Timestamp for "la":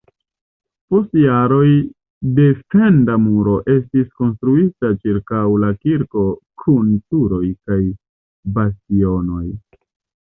5.65-5.69